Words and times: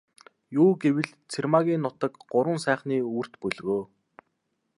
Юу 0.61 0.69
гэвэл, 0.83 1.09
Цэрмаагийн 1.31 1.83
нутаг 1.85 2.11
Гурван 2.31 2.59
сайхны 2.65 2.95
өвөрт 3.09 3.33
бөлгөө. 3.41 3.81